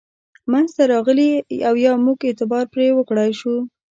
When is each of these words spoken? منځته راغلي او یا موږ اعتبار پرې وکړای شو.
منځته 0.51 0.83
راغلي 0.93 1.31
او 1.67 1.75
یا 1.85 1.93
موږ 2.05 2.17
اعتبار 2.27 2.65
پرې 2.73 2.87
وکړای 2.93 3.31
شو. 3.39 3.55